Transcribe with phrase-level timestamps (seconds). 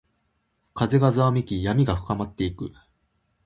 [0.73, 2.71] 風がざわめき、闇が深まっていく。